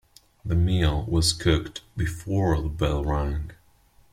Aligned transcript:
The 0.43 0.55
meal 0.55 1.05
was 1.07 1.31
cooked 1.31 1.81
before 1.95 2.59
the 2.59 2.69
bell 2.69 3.03
rang. 3.05 3.51